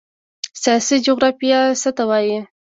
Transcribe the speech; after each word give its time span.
سیاسي 0.61 0.95
جغرافیه 1.05 1.59
څه 1.81 1.89
ته 1.97 2.03
وایي؟ 2.09 2.37